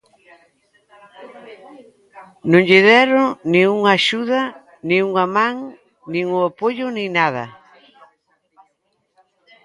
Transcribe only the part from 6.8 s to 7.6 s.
nin nada.